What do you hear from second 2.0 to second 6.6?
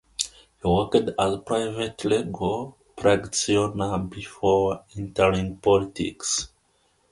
legal practitioner before entering politics.